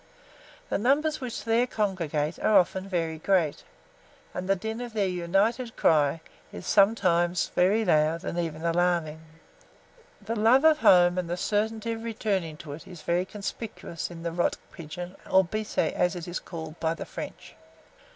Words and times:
The 0.69 0.79
numbers 0.79 1.21
which 1.21 1.43
there 1.43 1.67
congregate 1.67 2.39
are 2.39 2.57
often 2.57 2.89
very 2.89 3.19
great, 3.19 3.63
and 4.33 4.49
the 4.49 4.55
din 4.55 4.81
of 4.81 4.93
their 4.93 5.07
united 5.07 5.75
cry 5.75 6.21
is 6.51 6.65
sometimes 6.65 7.49
very 7.53 7.85
loud 7.85 8.23
and 8.23 8.39
even 8.39 8.65
alarming. 8.65 9.21
The 10.19 10.35
love 10.35 10.63
of 10.65 10.79
home 10.79 11.19
and 11.19 11.29
the 11.29 11.37
certainty 11.37 11.91
of 11.91 12.01
returning 12.03 12.57
to 12.57 12.73
it 12.73 12.87
is 12.87 13.03
very 13.03 13.25
conspicuous 13.25 14.09
in 14.09 14.23
the 14.23 14.31
rock 14.31 14.55
pigeon 14.71 15.17
or 15.29 15.45
biset, 15.45 15.93
as 15.93 16.15
it 16.15 16.27
is 16.27 16.39
called 16.39 16.79
by 16.79 16.95
the 16.95 17.05
French. 17.05 17.53